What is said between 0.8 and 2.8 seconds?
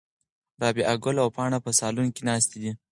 ګل او پاڼه په صالون کې ناستې دي.